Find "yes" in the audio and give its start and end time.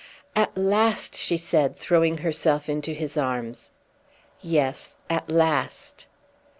4.41-4.95